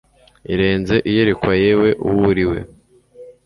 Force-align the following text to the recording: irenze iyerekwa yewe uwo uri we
irenze 0.53 0.95
iyerekwa 1.09 1.51
yewe 1.63 1.89
uwo 2.07 2.21
uri 2.31 2.43
we 2.51 2.59